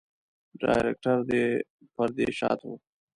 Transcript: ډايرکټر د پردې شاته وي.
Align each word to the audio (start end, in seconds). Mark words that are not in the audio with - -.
ډايرکټر 0.61 1.17
د 1.29 1.31
پردې 1.93 2.27
شاته 2.39 2.65
وي. 2.69 2.77